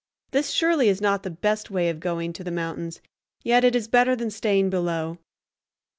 This, 0.31 0.49
surely, 0.49 0.89
is 0.89 0.99
not 0.99 1.21
the 1.21 1.29
best 1.29 1.69
way 1.69 1.87
of 1.87 1.99
going 1.99 2.33
to 2.33 2.43
the 2.43 2.49
mountains, 2.49 3.01
yet 3.43 3.63
it 3.63 3.75
is 3.75 3.87
better 3.87 4.15
than 4.15 4.31
staying 4.31 4.71
below. 4.71 5.19